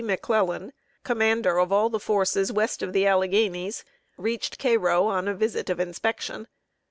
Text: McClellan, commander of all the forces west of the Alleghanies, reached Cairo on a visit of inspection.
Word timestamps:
McClellan, 0.03 0.73
commander 1.03 1.59
of 1.59 1.71
all 1.71 1.87
the 1.91 1.99
forces 1.99 2.51
west 2.51 2.81
of 2.81 2.91
the 2.91 3.05
Alleghanies, 3.05 3.85
reached 4.17 4.57
Cairo 4.57 5.05
on 5.05 5.27
a 5.27 5.35
visit 5.35 5.69
of 5.69 5.79
inspection. 5.79 6.47